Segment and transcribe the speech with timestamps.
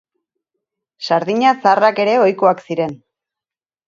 [1.07, 2.97] Sardina zaharrak ere ohikoak ziren.